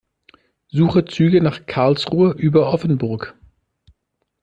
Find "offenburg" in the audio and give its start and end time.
2.73-3.35